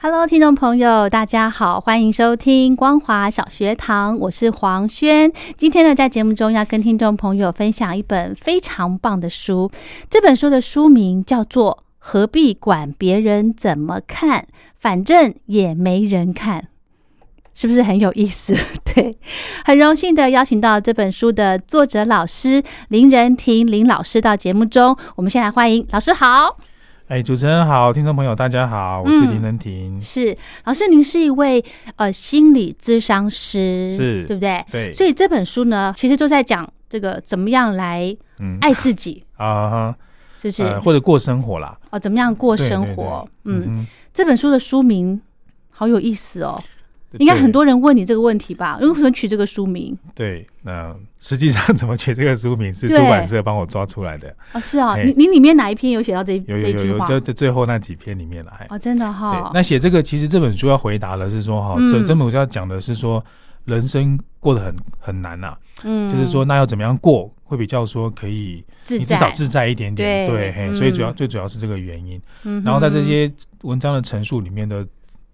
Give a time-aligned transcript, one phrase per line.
[0.00, 5.32] Hello，听众朋友，大家好，欢迎收听光华小学堂，我是黄轩。
[5.56, 9.68] 今天呢，在节目中要跟听众朋友分享一本非常棒的书。
[10.08, 14.46] 这本书的书名叫做《何必管别人怎么看，
[14.78, 16.60] 反正也没人看》，
[17.52, 18.54] 是不是很有意思？
[18.94, 19.18] 对，
[19.64, 24.96] 很荣幸的邀请到这本书的作者老师林仁婷林老师到节目中。
[25.16, 26.56] 我们先来欢迎老师好。
[27.08, 29.98] 哎，主持人好，听众朋友大家好，我是林能婷。
[29.98, 31.64] 是老师，您是一位
[31.96, 34.62] 呃心理咨商师，是对不对？
[34.70, 34.92] 对。
[34.92, 38.14] 所以这本书呢，其实就在讲这个怎么样来
[38.60, 39.96] 爱自己 啊，
[40.36, 41.78] 就是或者过生活啦。
[41.88, 43.26] 哦，怎么样过生活？
[43.44, 45.18] 嗯，这本书的书名
[45.70, 46.62] 好有意思哦。
[47.12, 48.76] 应该很多人问你这个问题吧？
[48.82, 49.96] 为什么取这个书名？
[50.14, 54.60] 对，那实际上怎么取这个书名是出版社帮我抓出来的啊？
[54.60, 58.52] 是啊，你你里面哪一篇有写到这有有有就在最后那几篇里面了？
[58.68, 59.50] 哦，真的哈。
[59.54, 63.24] 那写这个其实这本书要回答的是说哈，这这本书要讲的是说
[63.64, 72.20] 人生过得很很难呐，嗯，就是说那要怎么样过会比较说可以你至少自在一点点，对，嘿，所以主要最主要是这个原因。
[72.42, 73.32] 嗯然后在这些
[73.62, 74.86] 文章的陈述里面的。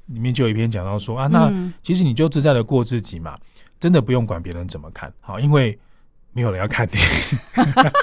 [0.06, 3.36] 里面就有一篇讲到说啊，那其实你就自在的过自己嘛，
[3.80, 5.78] 真的不用管别人怎么看，好，因为
[6.32, 6.98] 没有人要看你。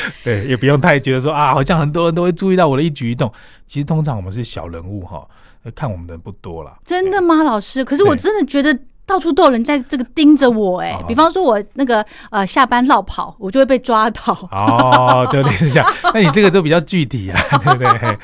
[0.24, 3.30] 对，也不用太觉得说啊，好像很多人都会注意到我的一举一动。
[3.66, 5.28] 其实通常我们是小人物哈，
[5.74, 6.78] 看我们的人不多了。
[6.86, 7.84] 真的吗，老师？
[7.84, 8.76] 可是我真的觉得
[9.10, 14.32] 到处都有人在这个盯着我哎，比方说我那个呃下班绕跑，我就会被抓到。
[14.52, 15.92] 哦，就类似这样。
[16.14, 18.18] 那你这个就比较具体啊， 对不对？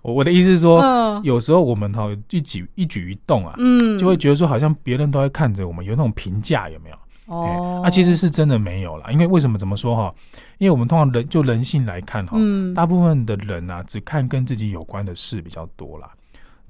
[0.00, 0.80] 我我的意思是说，
[1.22, 6.96] 有时候我们哈一举一举一动啊，嗯，就会觉得说好像别人都在看着我们，有那种评价有没有？
[7.26, 9.10] 哦，那其实是真的没有啦。
[9.12, 10.14] 因为为什么怎么说哈？
[10.56, 12.38] 因为我们通常人就人性来看哈，
[12.74, 16.08] 大部分的人啊，只看跟自己有关的事比较多啦。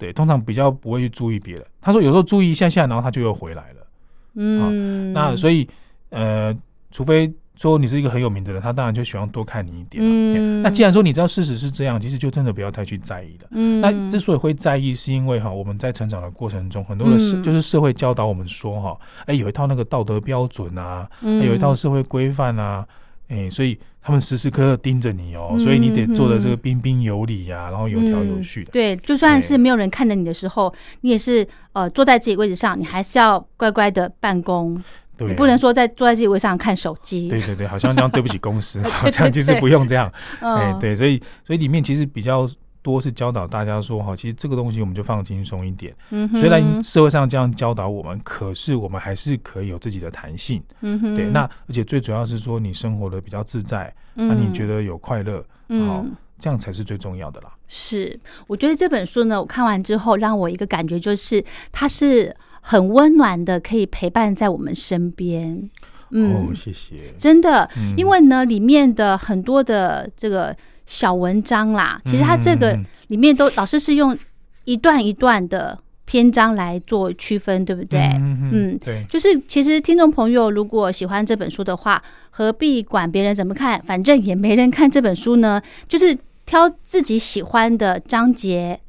[0.01, 1.65] 对，通常比较不会去注意别人。
[1.81, 3.87] 他说有时候注意一下下，然后他就又回来了。
[4.35, 5.69] 嗯，那所以
[6.09, 6.53] 呃，
[6.91, 7.33] 除非。
[7.57, 10.03] 说你是一个很有名的人，他当然就喜欢多看你一点。
[10.03, 13.49] 嗯，那既然说你知道事实是这样，其实就真的不要太去在意了。
[13.51, 22.87] 嗯，那之所以会在意，是因为哈，我们在成长的过程中，很多的社就是社会教导我们说哈，哎，有一套那个道德标准啊，有一套社会规范啊，
[23.31, 28.73] 哎，所以他们时时刻刻盯着你哦，所以你得做的这个彬彬有礼呀，然后有条有序的。
[28.73, 34.83] 对，就算是没有人看着你的时候，你也是呃坐在自己位置上，你还是要乖乖的办公。
[35.19, 37.29] 你不能说在坐在自己位上看手机。
[37.29, 40.11] 对对对，好像这样对不起公司， 好像其实不用这样。
[40.41, 42.49] 哎，对，所以所以里面其实比较
[42.83, 45.95] 多是教导大家说哈，其实这个东西我们就放轻松一点。
[46.11, 50.63] 嗯虽然社会上这样教导我们，可是我们还是可以有自己的弹性。
[50.81, 51.17] 嗯哼。
[51.17, 55.45] 对，那而且最主要是说你生活的比较自在，那你觉得有快乐，
[55.87, 56.05] 好，
[56.39, 57.53] 这样才是最重要的啦。
[57.69, 62.37] 是，我觉得这本书呢，我看完之后，让我一个感觉就是，它是。
[62.63, 65.71] 很温暖的，可以陪伴在我们身边。
[66.11, 67.15] 嗯，谢谢。
[67.17, 67.67] 真的，
[67.97, 70.55] 因为呢，里面的很多的这个
[70.91, 74.19] 小文章啦，其实它这个里面都老师是用
[74.65, 78.01] 一段一段的篇章来做区分，对不对？
[78.19, 79.07] 嗯，对。
[79.09, 83.81] 就是其实听众朋友如果喜欢这本书的话，何必管别人怎么看？
[83.87, 85.63] 反正也没人看这本书呢。
[85.87, 88.81] 就是挑自己喜欢的章节。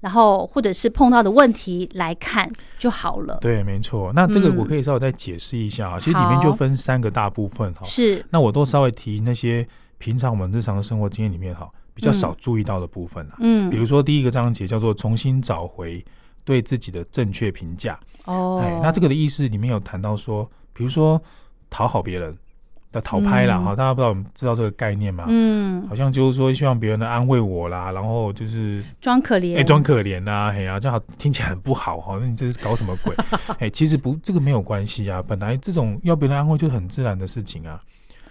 [0.00, 3.36] 然后或者是碰到的问题来看就好了。
[3.38, 4.10] 对，没错。
[4.14, 6.00] 那这个我可以稍微再解释一下啊。
[6.00, 7.84] 其实里面就分三个大部分哈。
[7.84, 8.24] 是。
[8.30, 9.68] 那我都稍微提那些
[10.00, 13.36] 平常我们日常的生活经验里面哈比较少注意到的部分啊。
[13.40, 13.70] 嗯。
[13.70, 16.04] 比如说第一个章节叫做重新找回
[16.44, 18.00] 对自己的正确评价。
[18.24, 18.60] 哦。
[18.64, 21.22] 哎，那这个的意思里面有谈到说，比如说
[21.68, 22.36] 讨好别人，
[22.90, 25.26] 的讨拍啦哈，大家不知道知道这个概念吗？
[25.28, 32.18] 嗯，好像就是说希望别人来安慰我啦，然后就是装可怜，哎，装可怜呐，嘿呀，这样听起来很不好哈。
[32.20, 33.14] 那你这是搞什么鬼？
[33.60, 35.22] 哎，其实不，这个没有关系啊。
[35.22, 37.80] 本来这种要别人安慰就是很自然的事情啊。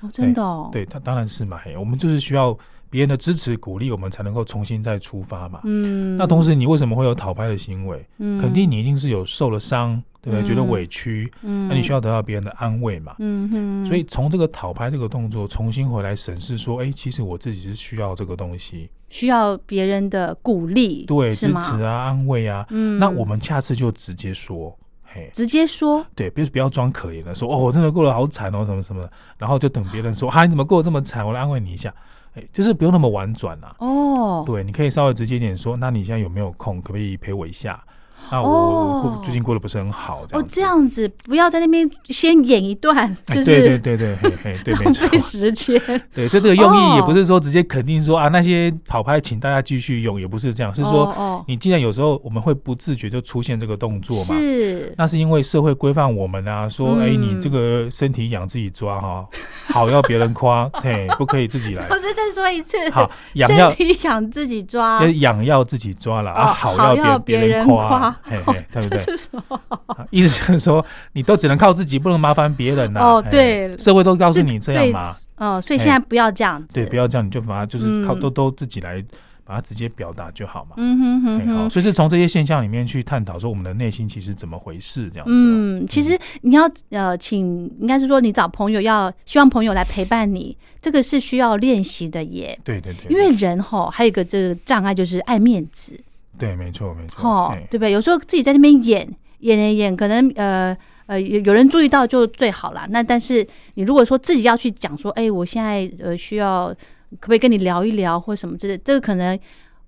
[0.02, 0.70] 哦，真的哦。
[0.72, 2.58] 对他当然是嘛，我们就是需要
[2.90, 5.62] 别人的支持鼓励，我们才能够重新再出发嘛。
[5.64, 6.18] 嗯。
[6.18, 8.06] 那同时，你为什么会有讨拍的行为？
[8.18, 10.02] 嗯，肯定你一定是有受了伤。
[10.22, 10.46] 对不对？
[10.50, 13.86] 觉得委屈，嗯，那你需要得到别人的安慰嘛，嗯哼。
[13.88, 22.66] 所以从这个讨拍这个动作，重新回来审视说，哎，其实我自己是需要这个东西，需要别人的鼓励，对，支持啊，安慰啊。
[22.70, 24.78] 嗯，那我们下次就直接说，
[25.14, 31.26] 嘿，直接说，对，别不要装可怜的说，哦，我真的过得好惨哦，什么什么的，然后就等别人说，哈，你怎么过得这么惨？
[31.26, 31.94] 我来安慰你一下，
[32.36, 33.76] 哎，就是不用那么婉转啊。
[33.80, 36.82] 哦，对，你可以稍微直接一点说，那你现在有没有空？
[36.82, 37.84] 可不可以陪我一下？
[38.32, 45.82] 那我最近过得不是很好，哦，这样子不要在那边先演一段，就是对对对对对，浪费时间。
[46.14, 59.26] 对，所以这个用意也不是说直接肯定说啊那些跑拍请大家继续用，也不是这样，是说你既然有时候我们会不自觉就出现这个动作嘛，是，那是因为社会规范我们啊，说哎你这个身体痒自己抓哈，
[59.74, 61.84] 好要别人夸， 嘿，不可以自己来。
[61.90, 68.09] 我是再说一次，好，痒要身体痒自己抓，痒要自己抓了啊，好要别别人夸。
[68.22, 69.00] 嘿嘿，对不对？
[70.10, 73.00] 意思就是说，你都只能靠自己，不能麻烦别人呐。
[73.00, 75.12] 哦，对，社会都告诉你这样嘛。
[75.38, 76.74] 哦，所以现在不要这样子。
[76.74, 79.04] 对，不要这样，你就把它就是靠都都自己来
[79.46, 80.76] 把它直接表达就好嘛。
[80.78, 81.70] 嗯哼哼哼。
[81.70, 85.34] 所以是从这些现象里面去探讨，说我们的内心其实怎么回事这样子。
[85.34, 92.60] 嗯，其实你要呃，请应该是说你找朋友，要希望朋友来陪伴你，这个是需要练习的耶。
[92.64, 93.10] 对对对。
[93.10, 96.00] 因为人哈还有一个这个障碍，就是爱面子。
[96.40, 97.92] 对，没错，没错，哦，对不对？
[97.92, 99.08] 有时候自己在那边演
[99.40, 100.76] 演演演，可能呃
[101.06, 102.88] 呃有有人注意到就最好了。
[102.90, 103.46] 那但是
[103.76, 106.70] 你如果说自己要去讲说，哎，我现在呃需要
[107.20, 109.38] 可不可以跟你聊一聊或什么之类，这个可能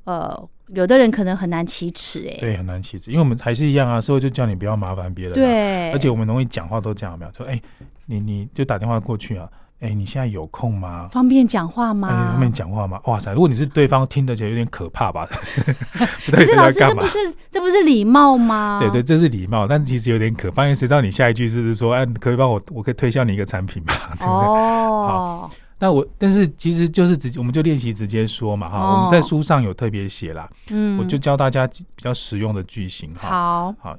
[0.03, 7.59] 呃有的人可能很难启齿，哎，对，很难启齿，因为我们还是一样啊，社会就叫你不要麻烦别人，对，而且我们容易讲话都这样，没有说，哎，
[8.05, 9.49] 你你就打电话过去啊。
[9.81, 11.09] 哎，你现在有空吗？
[11.11, 12.07] 方便讲话吗？
[12.31, 13.01] 方便讲话吗？
[13.05, 13.33] 哇塞！
[13.33, 15.27] 如果你是对方听得起来有点可怕吧？
[15.27, 15.41] 可
[16.45, 17.17] 是老师，这不是
[17.49, 18.77] 这不是礼貌吗？
[18.79, 20.63] 对对，这是礼貌，但其实有点可怕。
[20.63, 23.93] 因为谁知道你下一句是不是说，哎，可以帮我，我可以推销你一个产品吗？
[24.19, 24.29] 对不对？
[24.29, 25.49] 哦。
[25.79, 28.97] 那我，但是其实就是直接，我们就练习直接说嘛，哈。
[28.97, 33.27] 我们在书上有特别写啦，嗯，我就教大家比较实用的句型，哈。
[33.27, 33.75] 好。
[33.79, 33.97] 好。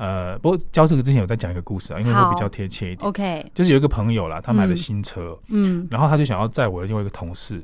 [0.00, 3.06] 呃，不过教这个之前有在讲一个故事啊，因为会比较贴切一点。
[3.06, 7.62] OK，就是有一个朋友啦，他买了新车，嗯，然后他就想要载我的另外一个同事。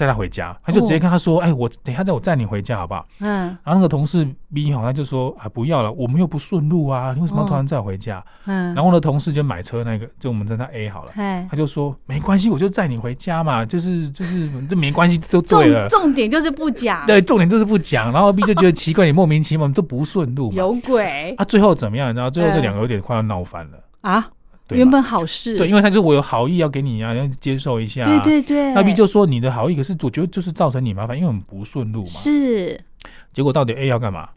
[0.00, 11.12] 载他回家，他就直接跟他说：“哎，我等下载我载你回家好不好？”嗯，然后那个同事 B 好，他就说：“啊，不要了，我们又不顺路啊，你为什么突然载我回家？”嗯，然后呢，同事就买车那个，就我们在那 A 好了，
[11.50, 18.10] 他就说：“没关系，我就载你回家嘛，就是就是这没关系，都对了。”重点就是不讲，对，重点就是不讲。
[18.10, 21.44] 然后 B 就觉得奇怪，你莫名其妙都不顺路，有鬼啊！
[21.44, 22.08] 最后怎么样？
[22.08, 24.26] 你知道，最后这两个有点快要闹翻了啊。
[24.76, 28.72] 原本好事，对，因为他说我有好意要给你啊，要接受一下，对对对。
[28.74, 32.06] 那 B 就说你的好意，可是我觉得就是造成你麻烦，因为我们不顺路嘛。
[32.06, 32.80] 是，
[33.32, 34.28] 结果到底 A 要干嘛？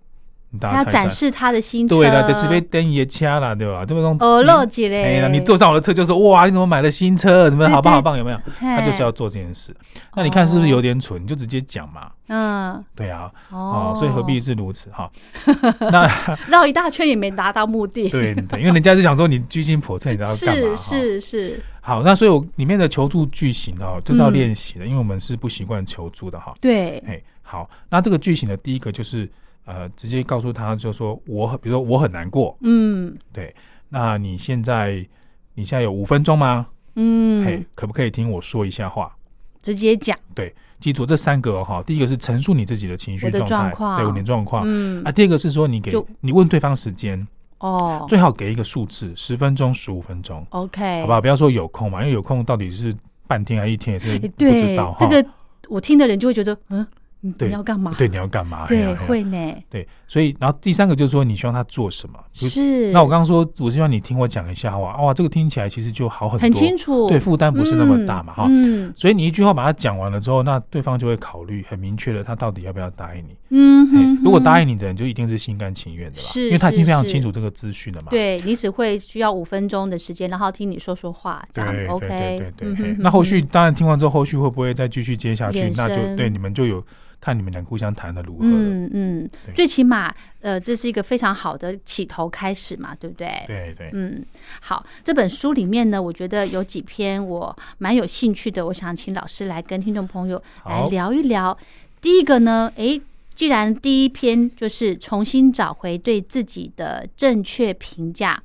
[0.59, 3.83] 他要展示他的新车，对了，就是被灯也掐了，对吧？
[3.85, 7.49] 这么种哦，漏姐嘞，哎你坐上我的车就说哇，你怎么买了新车？
[7.49, 8.17] 怎么好棒好棒？
[8.17, 8.39] 有没有？
[8.59, 9.75] 他就是要做这件事。
[10.15, 11.21] 那你看是不是有点蠢？
[11.21, 12.11] 你就直接讲嘛。
[12.27, 13.31] 嗯，对啊。
[13.49, 15.09] 哦，所以何必是如此哈？
[15.91, 16.07] 那
[16.47, 18.09] 绕一大圈也没达到目的。
[18.09, 20.75] 对对，因为人家就想说你居心叵测，你知道干嘛？
[20.75, 21.63] 是是是。
[21.81, 26.53] 好，那所以我里面的求助句型哦，就是要练习的，因为我们是不习惯求助的哈。
[26.61, 26.99] 对。
[27.07, 29.27] 哎，好，那这个句型的第一个就是。
[29.65, 33.55] 呃，直接告诉他，就说我，比如说我很难过，嗯，对，
[33.87, 35.05] 那你现在
[35.53, 36.67] 你现在有五分钟吗？
[36.95, 39.15] 嗯，嘿，可不可以听我说一下话？
[39.61, 47.25] 直接讲，对，记住这三个哈，第一个是陈述你自己的情绪状态，对，有点状况，嗯，啊，第二个是说你给你问对方时间，
[47.59, 51.21] 哦，最好给一个数字，十分钟、十五分钟，OK，好不好？
[51.21, 52.93] 不要说有空嘛，因为有空到底是
[53.27, 55.25] 半天还是一天也是不知道，这个
[55.69, 56.85] 我听的人就会觉得，嗯。
[57.23, 57.95] 你要干嘛？
[57.97, 58.67] 对，你要干嘛？
[58.67, 59.55] 对，会呢。
[59.69, 62.19] 对，所以，然后第三个就是说，你希望他做什么？
[62.33, 62.91] 是。
[62.91, 65.01] 那我刚刚说，我希望你听我讲一下话。
[65.01, 67.07] 哇，这个听起来其实就好很多，很清楚。
[67.07, 68.47] 对，负担不是那么大嘛，哈。
[68.49, 68.91] 嗯。
[68.93, 73.37] 所以你一句话把它讲完了之后，那对方就会考虑很明确的，他到底要不要答应你。
[73.51, 74.19] 嗯哼。
[74.21, 78.09] 如果答应你的人，就一定是心甘情愿的啦，是，因为他已经非常清楚这个资讯了嘛。
[78.09, 82.07] 对你只会需要五分钟的时间，然后听你说说话，这样 OK。
[82.07, 82.95] 对对对对。
[82.99, 85.71] 那后续当然听完之后，后续会不会再继续接下去？
[85.77, 86.83] 那就对你们就有。
[87.23, 88.51] 看你们俩互相谈的如何了。
[88.51, 93.31] 嗯嗯，最起码呃，这是一个非常好的起头开始嘛，对不对？
[93.47, 94.21] 对对，嗯，
[94.59, 101.57] 好，这本书里面呢，我觉得有几篇我蛮有兴趣的，我想请老师来跟听众朋友来聊一聊。
[102.01, 103.01] 第一个呢，诶，
[103.33, 108.43] 既然第一篇就是重新找回对自己的正确评价，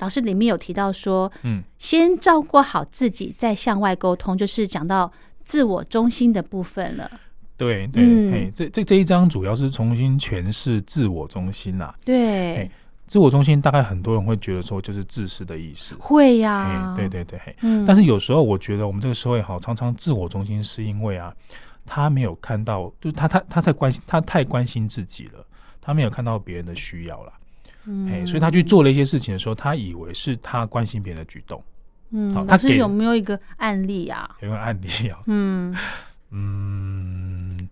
[0.00, 5.10] 老师里面有提到说，嗯，先照顾好自己，再向外沟通，就是讲到
[5.42, 7.10] 自我中心的部分了。
[7.58, 11.94] 对对，这这这一章主要是重新诠释自我中心啦。
[12.04, 12.70] 对嘿，
[13.06, 15.94] 自我中心大概很多人会觉得说就是自私的意思。
[15.98, 21.34] 会呀、嘿，对，对对，但是有时候我觉得我们这个社会好，常常自我中心是因为啊，
[21.84, 25.44] 他没有看到，就是他他他太关心，他太关心自己了，
[25.80, 27.32] 他没有看到别人的需要了。
[27.86, 31.62] 嗯哎，所以他去做了一些事情的时候，他以为是他关心别人的举动。
[32.10, 34.30] 嗯，好他给老师有没有一个案例啊？
[34.40, 35.74] 有个案例啊，嗯，
[36.30, 37.68] 嗯，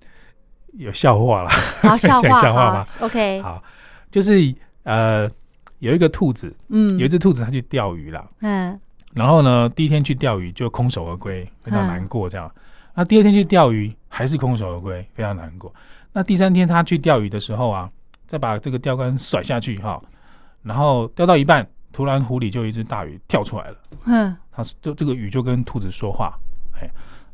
[0.73, 1.51] 有笑话了。
[1.81, 3.63] 好，笑讲话笑话吧，OK，好，
[4.11, 5.31] 就是呃，
[5.79, 8.31] 有一个兔子，嗯，有一只兔子，它去钓鱼了。
[8.41, 8.79] 嗯
[9.15, 12.29] 然后呢，第一天去钓鱼就空手而归，非常难过。
[12.29, 12.55] 这样，
[12.93, 15.75] 那第二天去钓鱼还是空手而归，非常难过。
[16.13, 17.91] 那第三天他去钓鱼的时候啊，
[18.27, 19.99] 再把这个钓竿甩下去哈，
[20.63, 23.77] 然后钓到一半，突然湖里就有一只大鱼跳出来了。
[24.05, 26.39] 嗯，他就这个鱼就跟兔子说话，
[26.79, 26.87] 哎，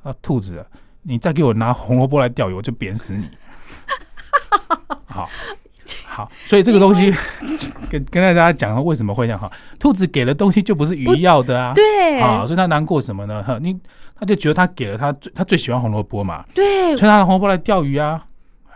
[0.05, 0.67] 那兔子啊，
[1.03, 3.29] 你再给我拿红萝卜来钓鱼，我就扁死你。
[5.07, 5.29] 好，
[6.07, 7.13] 好，所以这个东西
[7.91, 13.43] 跟跟大家讲为什么会这样哈，兔子给的东西就不是鱼要的啊，对，啊，所以他难过什么呢？
[13.43, 13.79] 哈，你
[14.19, 18.25] 他就觉得他给了他最他最喜欢红萝卜嘛，对，所以他拿红萝卜来钓鱼啊。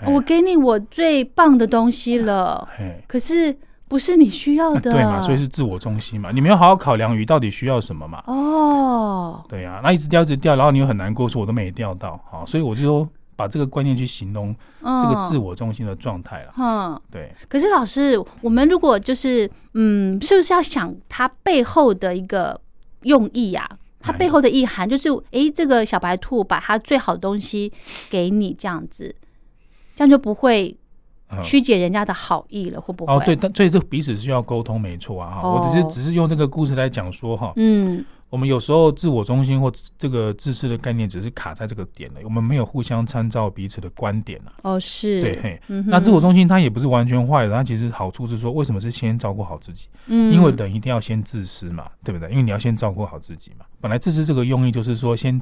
[0.00, 0.12] 哎。
[0.12, 3.56] 我给你我最棒的东西了，哎，可是
[3.88, 8.23] 不是你需要的，对嘛，所以是自我中心嘛，你没有好好考量鱼到底需要什么嘛。
[8.26, 16.52] 哦，对呀、那一直钓一直钓，然后你又很难过，说我都没钓到，好，所以我就说把这个观念去形容嗯，这个自我中心的状态了。
[16.57, 22.61] 嗯，对，可是老师，我们如果就是嗯，是不是要想它背后的一个
[23.02, 23.69] 用意呀、
[24.00, 27.73] 它背后的意涵就是，诶，这个小白兔把它最好的东西
[28.11, 29.14] 给你，这样子，
[29.95, 30.76] 这样就不会嗯
[31.42, 33.12] 曲解人家的好意了，会不会？
[33.12, 35.40] 哦，对，，但所以这彼此需要沟通，没错啊。
[35.40, 44.52] 哈、我只哦是只是用这个故事来讲说哈，嗯，我们有时候自我中心或这个自私的概念只是卡在这个点了，我们没有互相参照彼此的观点啊。
[44.62, 49.88] 哦，是，对，嘿，嗯那自我中心它也不是完全坏的，它其实好处是说，为什么是先照顾好自己？
[50.06, 52.30] 嗯，因为人一定要先自私嘛，对不对？
[52.30, 53.66] 因为你要先照顾好自己嘛。
[53.80, 55.40] 本来自私这个用意就是说，先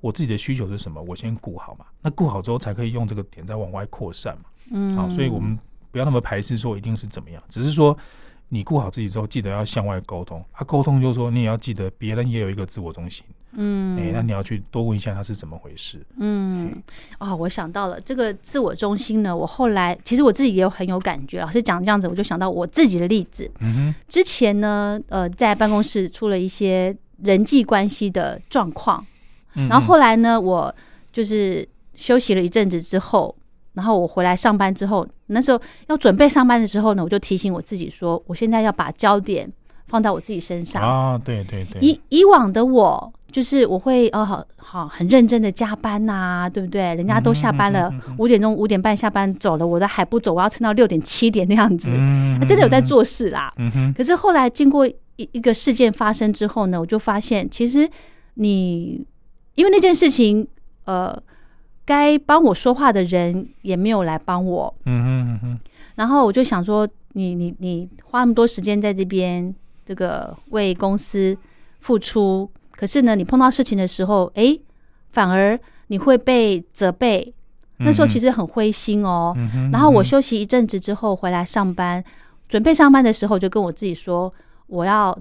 [0.00, 1.84] 我自己的需求是什么，我先顾好嘛。
[2.00, 4.44] 那顾好之后，才可以用这个点再往外扩散嘛。
[4.70, 5.58] 嗯，好，所以我们
[5.90, 7.96] 不要那么排斥说一定是怎么样，只是说
[8.48, 10.44] 你顾好自己之后，记得要向外沟通。
[10.52, 16.04] 啊，沟通就是说你也要记得别人也有一个自我中心，嗯，哎、那你要去多问一下他是怎么回事。
[16.18, 16.72] 嗯，
[17.18, 19.36] 哦，我想到了这个自我中心呢。
[19.36, 23.50] 我后来其实我自己也有很有感觉，老师讲这样子，我就想到我自己的例子。
[23.60, 29.04] 嗯哼，之前呢，呃，在办公室出了一些人际关系的状况，
[29.54, 30.74] 嗯然后后来呢，我
[31.12, 33.34] 就是休息了一阵子之后，
[33.74, 39.50] 然后我回来上班之后，那时候要准备上班的时候呢，我就提醒我自己说，我现在要把焦点
[39.86, 40.82] 放到我自己身上。
[40.82, 46.94] 啊，对对对，以以往的我，就是我会呃好好很认真的加班呐、对不对？
[46.94, 51.90] 人家都下班了五、点钟五点半下班走了，我的还不走，我要撑到六点七点那样子，
[52.46, 53.52] 真的有在，做事啦。
[53.96, 57.88] 可是后来经过一一个事件发生之后呢，我就发现其实
[58.34, 59.04] 你
[59.54, 60.46] 因为那件事情，
[60.84, 61.16] 呃，
[61.90, 65.58] 该帮我说话的人也没有来帮我，嗯哼嗯哼，
[65.96, 69.52] 然后我就想说，你你你花那么多时间在这边，
[69.84, 71.36] 这个为公司
[71.80, 74.60] 付出，可是呢，你碰到事情的时候，诶，
[75.10, 77.34] 反而你会被责备，
[77.78, 79.34] 那时候其实很灰心哦。
[79.36, 82.04] 嗯，然后我休息一阵子之后回来上班，
[82.48, 84.32] 准备上班的时候，就跟我自己说，
[84.68, 85.18] 我要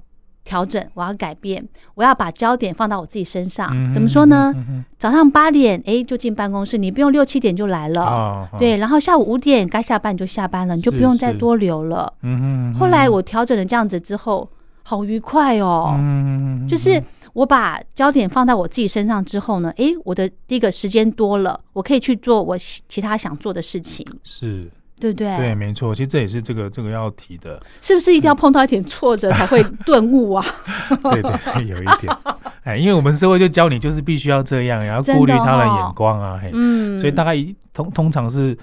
[0.49, 1.63] 调整，我要改变，
[1.93, 3.69] 我要把焦点放到我自己身上。
[3.71, 4.51] 嗯怎么说呢？
[4.55, 8.03] 嗯早上八点，诶，就进办公室，你不用六七点就来了。
[8.03, 12.11] 啊，对，然后下午五点该下班你就下班了，你就不用再多留了。
[12.77, 14.49] 后来我调整了这样子之后，
[14.81, 15.93] 好愉快哦。
[15.99, 17.01] 嗯，就是
[17.33, 25.37] 我把焦点放在我自己身上之后呢，诶，我的第一个时间多了，我可以去做我其其他想做的事情，是，对不对？
[25.37, 30.45] 对，没错，其实这也是这个这个要提的，是不是一定要碰到一点挫折才会顿悟啊？
[31.03, 32.15] 对对对，有一点，
[32.63, 38.57] 哎，因为我们社会就教你就是必须要这样，然后顾虑他人哦眼光啊，嘿，嗯，所以大概一通通常是，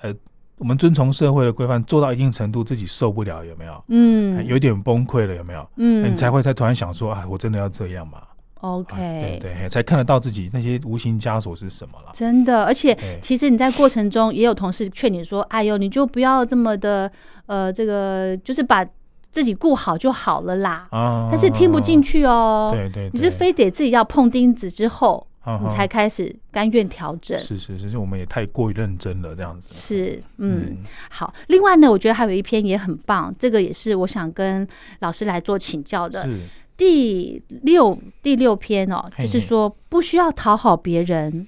[0.00, 0.12] 呃，
[0.58, 3.72] 我们遵从社会的规范，做到一定程度，自己受不了，有没有？
[3.72, 5.68] 哎嗯有点崩溃了，有没有？
[5.76, 8.18] 嗯，你才会才突然想说啊，我真的要这样吗？
[8.62, 12.10] OK，对对，才看得到自己那些无形枷锁是什么了。
[12.14, 17.10] 真的，而且其实你在过程中也有同事劝你说：“哎呦，你就不要这么的，
[17.46, 18.86] 呃，这个就是把
[19.32, 22.70] 自己顾好就好了啦。”啊，但是听不进去哦。
[22.72, 25.26] 对对，你是非得自己要碰钉子之后，
[25.64, 27.36] 你才开始甘愿调整。
[27.40, 29.70] 是是是，我们也太过于认真了，这样子。
[29.72, 30.76] 是，嗯，
[31.10, 31.34] 好。
[31.48, 34.64] 另外呢，我觉得还有一篇也很棒，这个也是我想跟
[35.00, 36.22] 老师来做请教的。
[36.22, 36.38] 是。
[36.76, 41.46] 第六第六篇哦，就是说不需要讨好别人，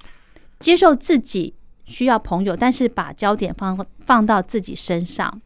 [0.60, 1.54] 接受自己
[1.84, 5.40] 需要朋友，但是把焦点放放到自己身上。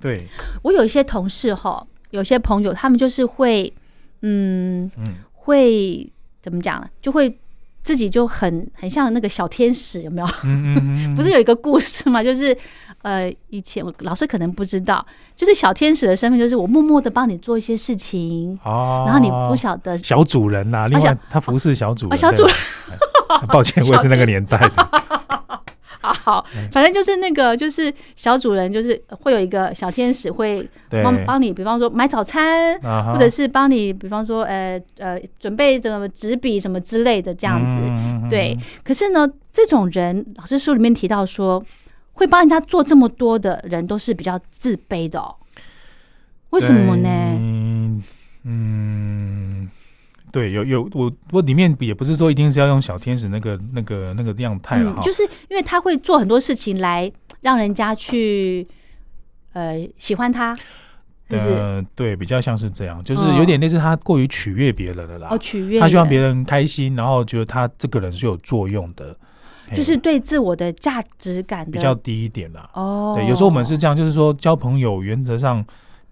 [0.00, 0.26] 对，
[0.62, 3.72] 我有一些同事哈，有些朋友，他们就是会，
[4.22, 6.10] 嗯嗯，会
[6.42, 6.88] 怎么讲呢？
[7.00, 7.38] 就会
[7.84, 10.26] 自己就很很像那个小天使，有没有？
[10.42, 12.20] 嗯嗯， 不是有一个故事吗？
[12.22, 12.56] 就是。
[13.02, 15.04] 呃，以前老师可能不知道，
[15.36, 22.54] 就是小天使的身份，就是我默默的帮你做一些事情，哦，然后你不晓得小主人呐，另外他服侍小主人，小主人，
[23.48, 24.88] 抱歉，我也是那个年代的。
[26.12, 30.68] 好，反正就是那个，就是小主人，就是会有一个小天使会
[31.02, 32.78] 帮帮你，比方说买早餐，
[33.12, 37.76] 或者是帮你，比方说呃呃准备什么纸笔什么之类的这样子。
[38.28, 41.64] 对，可是呢，这种人，老师书里面提到说。
[42.16, 45.34] 会帮人家做这么多的人都是比较自卑的哦，
[46.50, 47.08] 为什么呢？
[48.44, 49.33] 嗯，
[50.34, 57.08] 对，有有我我里面也不是说一定是要用小天使那个那个那个样态了哈，就是因为他会做很多事情来
[57.42, 58.66] 让人家去
[59.52, 60.58] 呃喜欢他，
[61.28, 69.16] 呃对，比较像是这样，就是有点类似他过于取悦别人了啦，哦取悦，他希望别人开心，然后觉得他这个人是有作用的。
[69.72, 72.68] 就是对自我的价值感比较低一点啦。
[72.74, 75.64] 哦，对，有时候我们是这样，就是说交朋友原则上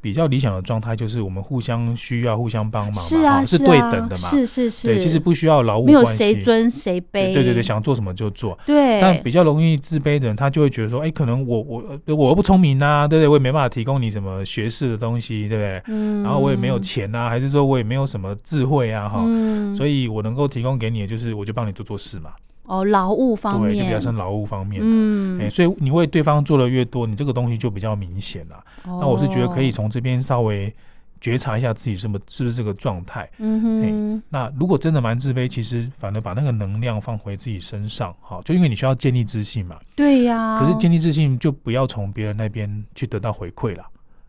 [0.03, 4.89] 比较理想的状态，就是我们互相需要、互相帮忙，是啊，是对等的嘛，是是是。
[4.89, 7.33] 对，其实不需要劳务没有谁尊谁卑。
[7.33, 8.59] 对对对，想做什么就做。
[8.67, 9.01] 对。
[9.01, 13.29] 但比较容易自卑的人，他就会觉得说，哎，可能我我我又不聪明啊，对不对？
[13.29, 15.83] 我也没办法提供你什么学识的东西，对不对？
[15.87, 16.23] 嗯。
[16.25, 19.23] 然后我也没有钱啊，还是说我也没有什么智慧啊，哈。
[19.25, 19.73] 嗯。
[19.73, 22.33] 所以我能够提供给你的，就是我就帮你做做事嘛。
[22.73, 28.65] 哦，劳务方面，对，就比较像劳务方面的，嗯，哎，所以你为对方做的越多，你这个东西就比较明显了。
[28.87, 30.75] 那我是觉得可以从这边稍微
[31.21, 33.29] 觉察一下自己是不是不是这个状态。
[33.37, 39.77] 嗯哼，那如果真的蛮自卑，其实反而把那个能量放回自己身上，好，就因为你需要建立自信嘛。
[39.95, 40.59] 对呀。
[40.59, 43.85] 可是建立自信就不要从别人那边去得到回馈了。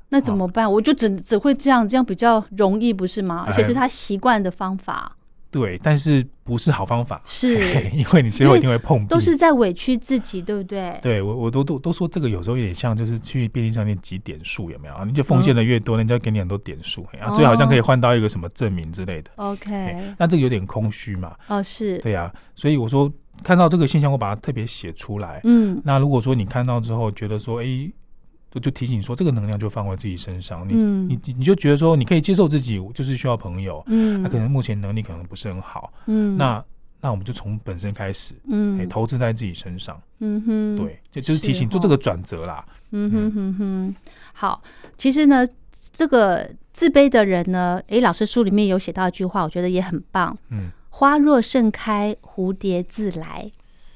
[0.10, 0.70] 那怎么办？
[0.70, 3.46] 我就只只会这样，这样比较容易，不是吗？
[3.48, 5.15] 而且是他习惯的方法。
[5.54, 7.56] 对，但是不是好方法，是
[7.92, 11.00] 因为你最后一定会碰壁，都是在委屈自己，对不对？
[11.02, 15.04] 对我，我都都都说这个有时候有点像，就是去便利商店集点数，有没有啊？
[15.06, 19.30] 你就奉献的越多，人家给你很多点数，然后最好像可以换到一个什么证明之类的。
[19.36, 21.36] OK，那这个有点空虚嘛？
[21.48, 23.12] 哦，是对呀，所以我说
[23.44, 25.39] 看到这个现象，我把它特别写出来。
[25.44, 27.92] 嗯，那如果说你看到之后觉得说，哎。
[28.54, 36.63] 就就提醒说，这个能量就放回自己身上，你你你就觉得说，你可以接受自己，就是需要朋友，嗯，他可能目前能力可能不是很好，嗯，那
[37.02, 43.96] 那我们就从本身开始，嗯，投资在自己身上，嗯哼，对，就就是提醒做这个转折啦，嗯哼哼哼，
[44.34, 44.62] 好，
[44.98, 45.48] 其实呢，
[45.92, 53.52] 这个自卑的人呢，诶，老师书里面有写到一句话，我觉得也很棒，嗯，花若盛开，蝴蝶自来，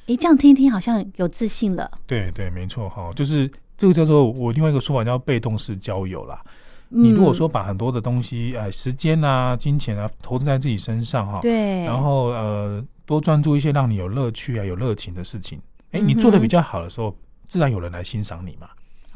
[0.07, 3.47] 诶，这样听听好像有自信了，对对，没错哈，就是。
[3.77, 6.41] 这个叫做我另外一个说法叫被动式交友啦。
[6.89, 15.59] 你如果说把很多的东西，哎，时间啊、金钱啊，投资在自己身上哈，对，然后呃，多专注一些让你有乐趣啊、有热情的事情，
[15.91, 17.13] 哎，你做的比较好的时候，
[17.47, 18.67] 自然有人来欣赏你嘛。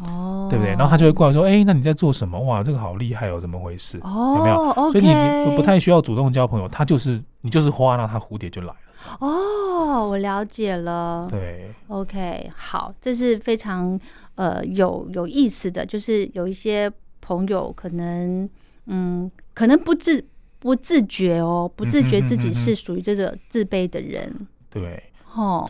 [0.04, 0.71] 哦，对不对？
[0.71, 2.39] 然后他就会过来说：“哎，那你在做什么？
[2.39, 4.00] 哇，这个好厉害哦，怎么回事？
[4.04, 4.91] 哦有没有？
[4.91, 8.76] 所以你不太需要主动交朋友，他就是你就是花，那他蝴蝶就来了。”
[9.19, 11.27] 哦，我了解了。
[11.29, 13.99] 对，OK，好，这是非常
[14.35, 18.49] 呃有有意思的，就是有一些朋友可能
[18.85, 20.23] 嗯，可能不自
[20.59, 24.47] 不自觉哦，不自觉自己是属于这个自卑的人。
[24.69, 25.69] 对，哦，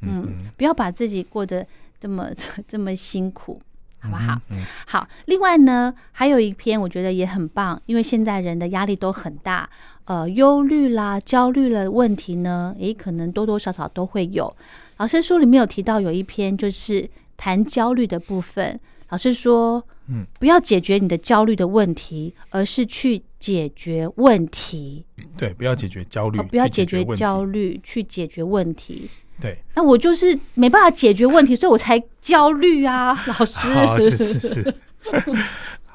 [0.00, 1.66] 嗯，不要把自己过得
[1.98, 2.30] 这么
[2.68, 3.60] 这么辛苦。
[4.04, 4.38] 好不好？
[4.86, 5.08] 好。
[5.24, 9.68] 另外呢，还有一篇我觉得也很棒，因为现在人的压力都很大，
[10.04, 14.54] 呃，忧虑啦、焦虑的问题呢，诶，可能多多少少都会有。
[14.98, 18.78] 老师书里面有提到有一篇就是谈焦虑的部分。
[19.08, 25.04] 老师说，嗯，不要解决你的焦虑的问题，而是去解决问题。
[25.36, 29.10] 对，不要解决焦虑，不要解决焦虑，去解决问题。
[29.40, 33.68] 对，那我就是没办法解决问题， 所以我才焦虑啊， 老师。
[33.98, 34.74] 是是是。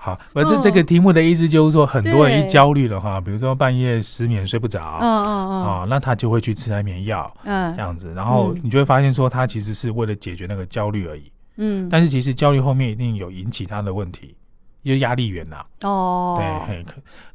[0.02, 14.36] 好，反正这个题目的意思就是说，很多人一焦虑的话，比如说半夜失眠睡不着，嗯嗯嗯，啊，那他就会去吃安眠药，嗯，这样子，然后你就会发现说，他其实是为了解决那个焦虑而已，嗯，但是其实焦虑后面一定有引起他的问题，
[14.82, 16.84] 因为压力源呐，哦，对，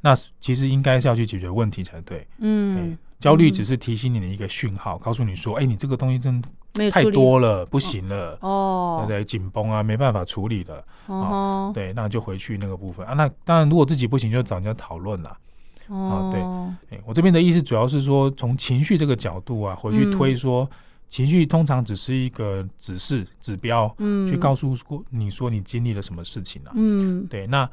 [0.01, 6.43] 那其实应该是要去解决问题才对，嗯，焦虑只是提醒你的一个讯号，告诉你说，哎，你这个东西真。
[6.91, 9.25] 太多了，不行了，哦，对？
[9.25, 13.07] 紧绷啊，没办法处理了，哦，对，那就回去那个部分。
[13.07, 13.15] 啊。
[13.15, 15.39] 那当然，如果自己不行，就找人家讨论啦。
[15.87, 20.69] 哦，对，我这边的意思主要是说，从情绪这个角度啊，回去推说，
[21.09, 27.71] 情绪通常只是一个指示指标，嗯，去告诉过你说你经历了什么事情了，嗯，对，那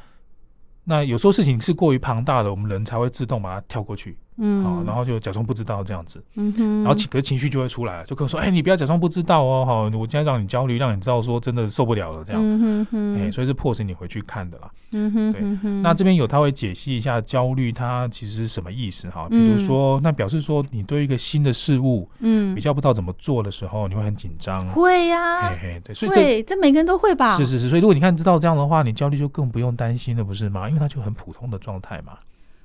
[0.83, 4.17] 那有时候事情是过于庞大的，我们人才会自动把它跳过去。
[4.37, 15.41] 嗯，好，然后就假装不知道这样子，嗯哼，然后情可是情绪就会出来，就跟我说，哎，你不要假装不知道哦，好，我今天让你焦虑，让你知道说真的受不了了这样，嗯哼哼，哎，所以是迫使你回去看的啦，嗯哼，对，
[15.81, 19.27] 那这边有他会解析一下焦虑，它其实是什么意思哈？
[19.29, 27.35] 比如说，那表示说你对一个新的事物，嗯，比较不知道怎么做的时候，你会很紧张，会呀，嘿嘿，对，所以这这每个人都会吧？
[27.37, 30.67] 是是是，所以如果你看知道这样的话，你焦虑就更不用担心了，不是吗？
[30.69, 32.13] 因为它就很普通的状态嘛。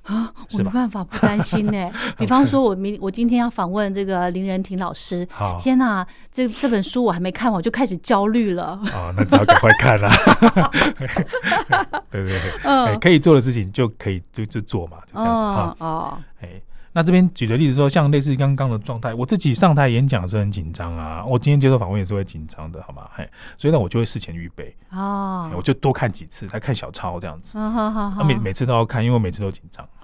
[0.07, 1.91] 啊，我没办法不担心呢。
[2.17, 5.27] 比方说，我明我今天要访问这个林仁婷老师，
[5.59, 8.79] 天哪，这这本书我还没看完，我就开始焦虑了。
[8.93, 10.09] 啊，那只要赶快看啦。
[12.09, 15.75] 对对对，嗯，可以做的事情就可以就就做嘛，就这样子哈。
[15.79, 16.49] 哦，哎。
[16.93, 23.07] 那这边举的例子说，像类似刚刚的状态，我自己上台演讲是很紧张啊，我今天接受访问也是会紧张的，好吗？
[23.13, 29.96] 嘿，所以呢，我就会事前预备哦，我就多看几次，再看小抄这样子，好好好，每每次都要看，因为我每次都紧张，好，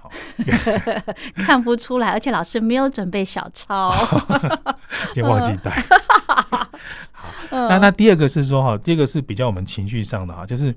[1.36, 3.94] 看不出来，而且老师没有准备小抄，
[5.12, 5.70] 今天忘记带。
[7.12, 10.74] 好，那那第二个是说哈，第二个是比较我们情绪上的哈，就是。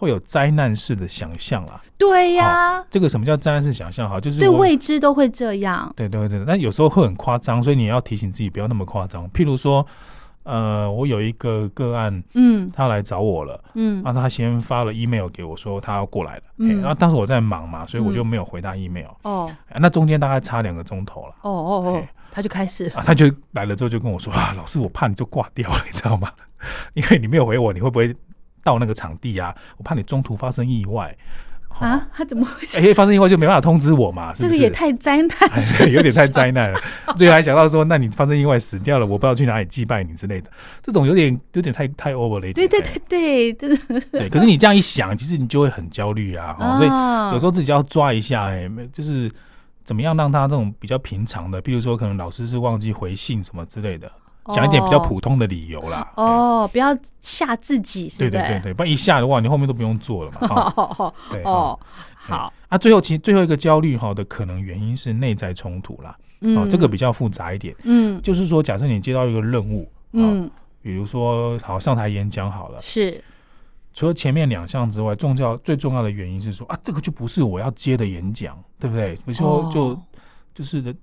[0.00, 4.08] 会有灾难式的想象啦，对呀，这个什么叫灾难式想象？
[4.08, 6.42] 哈，就是对未知都会这样，对对对。
[6.46, 9.30] 但有时候会很夸张，所以你要提醒自己不要那么夸张。
[9.30, 9.86] 譬如说，
[10.42, 19.10] 呃，我有一个个案，嗯，他来找我了，嗯，那他先发了 email 给我说他要过来了，嗯，然后当时我在忙嘛，所以我就没有回他 email。
[19.22, 21.34] 哦，那中间大概差两个钟头了。
[21.42, 26.30] 哦哦哦，他就开始，他就来了之后就跟我说啊，老师，我怕你就挂掉了， 你知道吗？
[26.94, 28.14] 因为你没有回我，你会不会？
[28.62, 31.16] 到那个场地啊，我怕你中途发生意外
[31.78, 32.08] 啊！
[32.12, 32.66] 他怎么会？
[32.80, 34.34] 哎，发生意外就没办法通知我嘛？
[34.34, 35.30] 是不是这个也太灾难，
[35.90, 36.80] 有点太灾难了。
[37.16, 40.50] 最后还想到说，那你发生意外死掉了，我不知道去哪里祭拜你之类的，
[40.82, 42.68] 这种有点有点太太 over 了一点。
[42.68, 44.28] 对对对对对 对。
[44.28, 46.54] 可是你这样一想，其实你就会很焦虑啊。
[46.76, 49.30] 所以有时候自己要抓一下，哎，就是
[49.84, 54.10] 怎么样让他这种比较平常的，比如说可能老师是忘记回信什么之类的。
[54.46, 56.12] 讲一点比较普通的理由啦。
[56.16, 61.12] 哦，不要吓自己，对对对对，不然一吓的话，你后面都不用做了嘛。
[61.30, 61.78] 对哦，
[62.14, 62.52] 好。
[62.68, 66.16] 啊，最后其实最后一个焦虑哈的可能原因是内在冲突啦。
[66.56, 67.74] 哦，这个比较复杂一点。
[67.84, 70.50] 嗯，就是说，假设你接到一个任务，嗯，
[70.80, 73.22] 比如说好上台演讲好了，是。
[73.92, 79.16] 除了前面两项之外，重要最重要的原因是说啊，这个就不是我要接的演讲，对不对？
[79.16, 80.00] 比如说就
[80.54, 80.94] 就是的。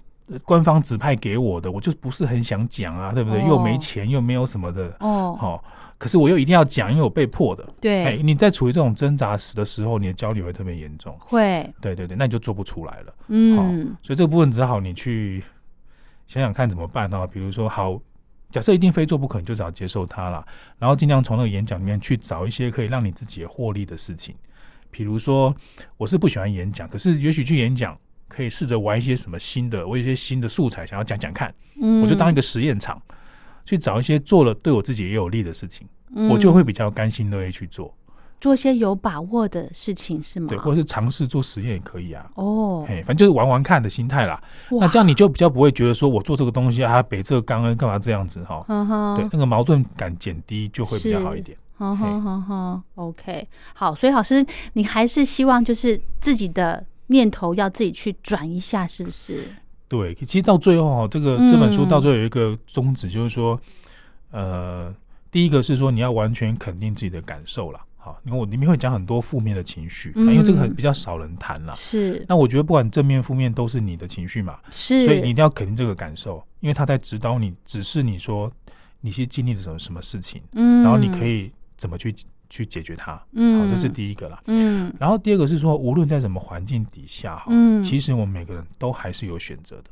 [0.43, 3.39] 官方指派给我的，我就不是很想讲啊，对不对？
[3.47, 5.37] 又没钱，又没有什么的哦。
[5.39, 5.63] 好，
[5.97, 7.65] 可是我又一定要讲，因为我被迫的。
[7.79, 11.15] 对，哎，你在处于这种挣扎时的时候，你的焦虑会特别严重。
[11.19, 13.13] 会，对对对，那你就做不出来了。
[13.27, 15.41] 嗯，所以这个部分只好你去
[16.27, 17.25] 想想看怎么办啊。
[17.25, 17.97] 比如说，好，
[18.51, 20.45] 假设一定非做不可，你就只好接受它了。
[20.77, 24.35] 然后尽量从那个演讲里面去找一些可以让你自己获利的事情。
[24.91, 25.55] 比如说，
[25.95, 27.97] 我是不喜欢演讲，可是也许去演讲。
[28.27, 31.53] 可以试着玩一些什么新的，我有一些新的素材想要讲讲看，
[32.03, 33.01] 我就当一个实验场，
[33.65, 35.87] 去找一些做了对我自己也有利的事情，
[36.29, 37.93] 我就会比较甘心乐意去做，
[38.39, 40.47] 做一些有把握的事情是吗？
[40.49, 42.25] 对，或者是尝试做实验也可以啊。
[42.35, 44.41] 哦，哎，反正就是玩玩看的心态啦。
[44.69, 48.63] 那这样你就比较不会觉得说我做这个东西啊，北这刚刚干嘛这样子哈？
[49.15, 51.57] 对，那个矛盾感减低就会比较好一点。
[51.77, 56.85] 好好好好，OK，好，所以老师，你还是希望就是自己的。
[57.07, 59.43] 念头要自己去转一下，是不是？
[59.87, 63.59] 对，其实到最后哈，这个这本书到最后有一个宗旨，就是说，
[64.31, 64.93] 呃，
[65.31, 71.73] 第一个是说你要完全肯定自己的感受了，好，因为我里面会讲很多负面的情绪，因为这个很比较少人谈了。
[71.73, 78.51] 是，那我觉得不管正面负面都是你的情绪嘛，是，所以你一定要肯定这个感受，因为他在指导你，指示你说
[78.99, 82.13] 你是经历了什么什么事情，嗯，然后你可以怎么去。
[82.49, 89.83] 去解决它，嗯，好，这是第一个啦，嗯，然后第二个是说，无论在什么环境底下，哈，嗯，其实我们每个人都还是有选择的，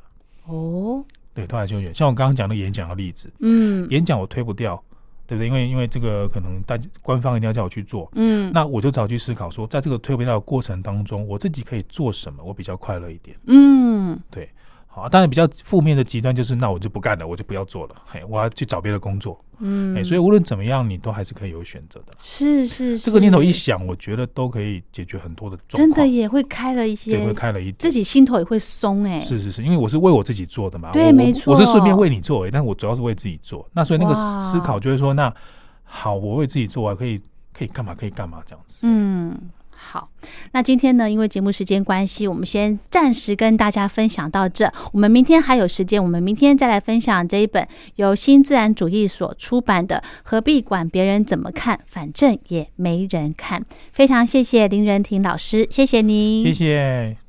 [0.46, 4.82] 哦，对，都还是有选，像我刚刚讲的演讲的例子，嗯，演讲我推不掉，
[5.28, 5.48] 对不对？
[5.48, 14.50] 因为因为这个可能大官方一定要叫我去做，嗯，那我就早去思考说，在这个推不掉的过程当中，我自己可以做什么，我比较快乐一点，嗯，对。
[14.96, 22.14] 好，当然比较负面的极端就是，那我就不干了，我就不要做了，嘿，我要去找别的工作，嗯，哎，所以无论怎么样，你都还是可以有选择的。
[22.18, 25.78] 是是，这个念头一想，我觉得都可以解决很多的状况。
[25.78, 29.20] 真的也会开了一些，会开了一，自己心头也会松哎。
[29.20, 33.68] 是是是，因为我是为我自己做的嘛，对，没错，我是顺便为你做，但我主要是为自己做。
[33.74, 35.34] 那所以那个思考就是说，那
[35.84, 37.20] 好，我为自己做，我可以
[37.52, 37.94] 可以干嘛？
[37.94, 38.42] 可以干嘛？
[38.46, 39.38] 这样子，嗯。
[39.78, 40.10] 好，
[40.54, 44.72] 那今天呢，因为节目时间关系，我们先暂时跟大家分享到这。
[44.94, 53.62] 我们明天还有时间，我们明天再来分享这一本由新自然主义所出版的《何必管别人怎么看，反正也没人看》。
[53.92, 57.25] 非常谢谢林仁婷老师，谢谢您，谢谢。